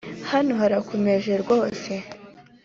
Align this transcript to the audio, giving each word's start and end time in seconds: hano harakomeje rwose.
hano 0.29 0.51
harakomeje 0.61 1.31
rwose. 1.43 1.91